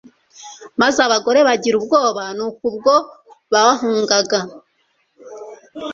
[0.81, 2.23] maze abagore bagira ubwoba.
[2.37, 2.93] Nuko ubwo
[3.53, 4.39] bahungaga,